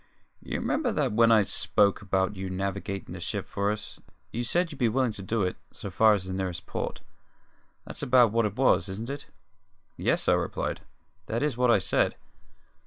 [0.41, 3.99] You remember that when I spoke about you navigatin' the ship for us,
[4.31, 7.01] you said you'd be willin' to do it so far as the nearest port.
[7.85, 9.27] That's about what it was, isn't it?"
[9.97, 10.81] "Yes," I replied.
[11.27, 12.15] "That is what I said."